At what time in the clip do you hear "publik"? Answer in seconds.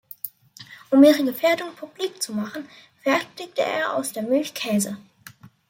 1.75-2.23